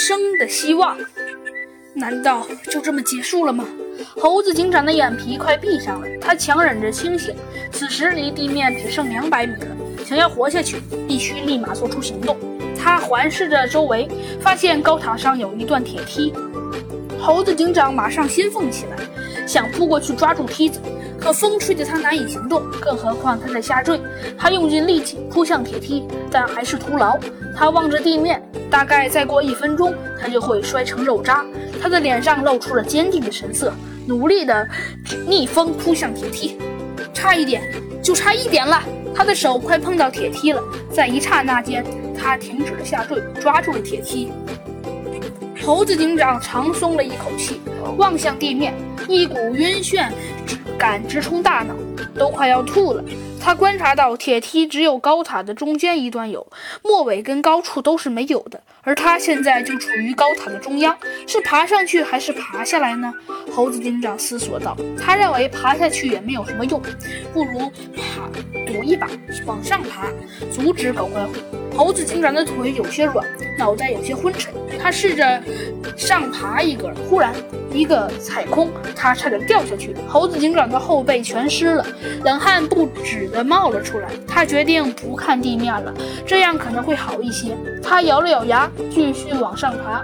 [0.00, 0.96] 生的希望。
[1.92, 3.66] 难道就这么结束了吗？
[4.16, 7.34] 猴子警长的眼皮快闭上了，他强忍着清醒。
[7.70, 9.76] 此时离地面只剩两百米了，
[10.06, 12.38] 想要活下去，必须立马做出行动。
[12.74, 14.08] 他环视着周围，
[14.40, 16.32] 发现高塔上有一段铁梯。
[17.20, 18.96] 猴子警长马上兴奋起来，
[19.46, 20.80] 想扑过去抓住梯子，
[21.20, 24.00] 可风吹得他难以行动，更何况他在下坠。
[24.38, 27.18] 他用尽力气扑向铁梯，但还是徒劳。
[27.54, 31.44] 他望着地面，大概再过一分钟，他就会摔成肉渣。
[31.80, 33.72] 他的脸上露出了坚定的神色，
[34.06, 34.66] 努力地
[35.26, 36.56] 逆风扑向铁梯，
[37.12, 37.62] 差一点，
[38.02, 38.82] 就差一点了。
[39.14, 41.84] 他的手快碰到铁梯了，在一刹那间，
[42.16, 44.32] 他停止了下坠，抓住了铁梯。
[45.70, 47.60] 猴子警长长松了一口气，
[47.96, 48.74] 望向地面，
[49.06, 50.10] 一股晕眩
[50.76, 51.76] 感直冲大脑，
[52.18, 53.04] 都快要吐了。
[53.40, 56.44] 他观察到铁梯只有高塔的中间一段有，
[56.82, 58.60] 末尾跟高处都是没有的。
[58.82, 63.14] 而他现在就处于高塔的中央，是爬上去还是爬下来呢？
[63.54, 64.76] 猴子警长思索道。
[64.98, 66.82] 他认为爬下去也没有什么用，
[67.32, 68.28] 不如爬
[68.80, 69.06] 赌一把，
[69.44, 70.06] 往上爬，
[70.50, 71.20] 阻止搞怪。
[71.76, 73.26] 猴子警长的腿有些软，
[73.58, 74.54] 脑袋有些昏沉。
[74.78, 75.42] 他试着
[75.98, 77.34] 上爬一个，忽然
[77.74, 79.94] 一个踩空，他差点掉下去。
[80.08, 81.86] 猴子警长的后背全湿了，
[82.24, 84.08] 冷汗不止的冒了出来。
[84.26, 85.92] 他决定不看地面了，
[86.24, 87.54] 这样可能会好一些。
[87.82, 90.02] 他咬了咬牙，继续往上爬。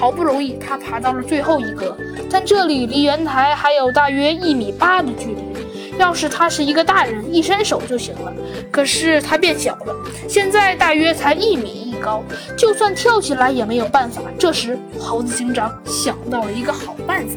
[0.00, 1.96] 好不容易，他爬到了最后一格，
[2.28, 5.55] 但这里离圆台还有大约一米八的距离。
[5.98, 8.32] 要是他是一个大人，一伸手就行了。
[8.70, 9.94] 可是他变小了，
[10.28, 12.22] 现在大约才一米一高，
[12.56, 14.22] 就算跳起来也没有办法。
[14.38, 17.34] 这时，猴子警长想到了一个好办法。